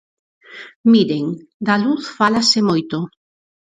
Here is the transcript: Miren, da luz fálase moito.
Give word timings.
Miren, 0.91 1.25
da 1.65 1.75
luz 1.83 2.03
fálase 2.17 2.59
moito. 2.69 2.97